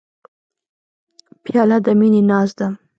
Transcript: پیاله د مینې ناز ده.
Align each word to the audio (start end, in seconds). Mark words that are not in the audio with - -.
پیاله 1.43 1.77
د 1.85 1.87
مینې 1.99 2.21
ناز 2.29 2.49
ده. 2.57 2.67